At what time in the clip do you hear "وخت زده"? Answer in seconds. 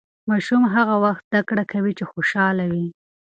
1.05-1.41